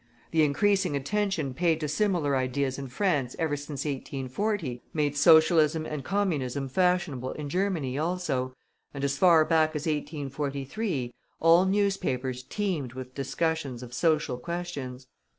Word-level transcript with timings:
The 0.31 0.41
increasing 0.41 0.95
attention 0.95 1.53
paid 1.53 1.79
to 1.81 1.87
similar 1.87 2.35
ideas 2.35 2.79
in 2.79 2.87
France 2.87 3.35
ever 3.37 3.55
since 3.55 3.85
1840 3.85 4.81
made 4.95 5.15
Socialism 5.15 5.85
and 5.85 6.03
Communism 6.03 6.67
fashionable 6.69 7.33
in 7.33 7.49
Germany 7.49 7.99
also, 7.99 8.55
and 8.95 9.03
as 9.03 9.15
far 9.19 9.45
back 9.45 9.75
as 9.75 9.85
1843, 9.85 11.13
all 11.39 11.65
newspapers 11.65 12.41
teemed 12.41 12.93
with 12.93 13.13
discussions 13.13 13.83
of 13.83 13.93
social 13.93 14.39
questions. 14.39 15.05